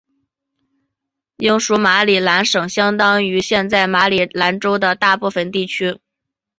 [1.37, 5.99] 英属马里兰省相当于现在马里兰州的大部分地区。